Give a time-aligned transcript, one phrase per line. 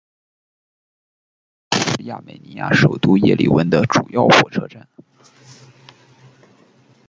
[1.69, 4.87] 叶里温车站是亚美尼亚首都叶里温的主要火车站。